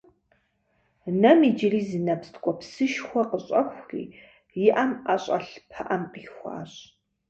Нэм 1.21 1.39
иджыри 1.49 1.81
зы 1.87 1.99
нэпс 2.05 2.27
ткӀуэпсышхуэ 2.33 3.21
къыщӀэхури, 3.29 4.03
и 4.11 4.13
Іэм 4.67 4.91
ІэщӀэлъ 5.11 5.51
пыӀэм 5.69 6.03
къихуащ 6.11 6.73